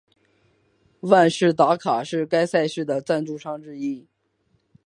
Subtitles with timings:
[1.01, 4.07] 万事达卡是该赛事的赞助商之一。